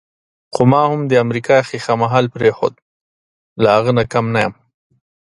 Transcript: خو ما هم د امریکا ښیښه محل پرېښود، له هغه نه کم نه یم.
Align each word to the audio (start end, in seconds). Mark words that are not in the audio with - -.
خو 0.53 0.61
ما 0.71 0.81
هم 0.91 1.01
د 1.09 1.13
امریکا 1.25 1.57
ښیښه 1.67 1.93
محل 2.03 2.25
پرېښود، 2.35 2.73
له 3.61 3.67
هغه 3.75 3.91
نه 3.97 4.03
کم 4.13 4.25
نه 4.33 4.39
یم. 4.45 4.53